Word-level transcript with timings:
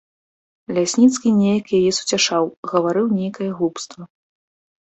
Лясніцкі 0.77 1.33
неяк 1.41 1.67
яе 1.79 1.91
суцяшаў, 1.97 2.43
гаварыў 2.73 3.15
нейкае 3.19 3.51
глупства. 3.61 4.01